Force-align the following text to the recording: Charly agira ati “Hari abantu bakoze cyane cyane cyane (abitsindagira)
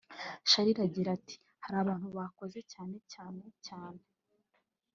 Charly 0.49 0.71
agira 0.87 1.09
ati 1.17 1.35
“Hari 1.63 1.77
abantu 1.83 2.07
bakoze 2.17 2.59
cyane 2.71 2.95
cyane 3.11 3.43
cyane 3.65 3.99
(abitsindagira) 4.03 4.79